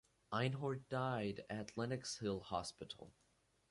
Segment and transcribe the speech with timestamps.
[0.31, 3.13] Einhorn died at Lenox Hill Hospital.